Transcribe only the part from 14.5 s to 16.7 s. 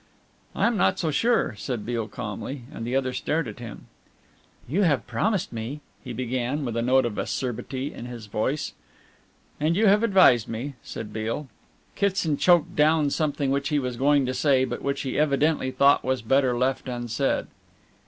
but which he evidently thought was better